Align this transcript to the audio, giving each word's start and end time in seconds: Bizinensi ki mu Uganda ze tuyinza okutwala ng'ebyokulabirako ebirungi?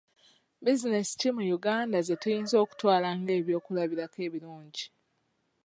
Bizinensi 0.63 1.13
ki 1.19 1.29
mu 1.35 1.43
Uganda 1.57 1.97
ze 2.07 2.15
tuyinza 2.21 2.55
okutwala 2.63 3.09
ng'ebyokulabirako 3.19 4.17
ebirungi? 4.27 4.85